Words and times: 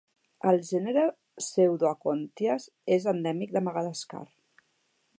El 0.51 0.55
gènere 0.69 1.03
'Pseudoacontias' 1.41 2.67
és 2.99 3.09
endèmic 3.15 3.57
de 3.59 3.67
Madagascar. 3.71 4.27